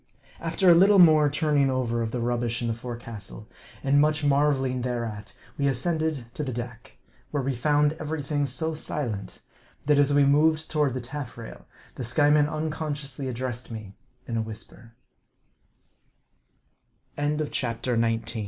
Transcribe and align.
After 0.39 0.67
a 0.67 0.73
little 0.73 0.97
more 0.97 1.29
turning 1.29 1.69
over 1.69 2.01
of 2.01 2.09
the 2.09 2.19
rubbish 2.21 2.59
in 2.59 2.67
the 2.67 2.73
fore 2.73 2.95
castle, 2.95 3.47
and 3.83 4.01
much 4.01 4.25
marveling 4.25 4.81
thereat, 4.81 5.35
we 5.59 5.67
ascended 5.67 6.25
to 6.33 6.43
the 6.43 6.51
deck; 6.51 6.93
where 7.29 7.43
we 7.43 7.53
found 7.53 7.93
every 7.99 8.23
thing 8.23 8.47
so 8.47 8.73
silent, 8.73 9.41
that, 9.85 9.99
as 9.99 10.11
we 10.11 10.25
moved 10.25 10.71
toward 10.71 10.95
the 10.95 11.01
taffrail, 11.01 11.67
the 11.93 12.03
Skyeman 12.03 12.49
unconsciously 12.49 13.27
addressed 13.27 13.69
me 13.69 13.93
in 14.25 14.37
a 14.37 14.43
w 14.43 14.57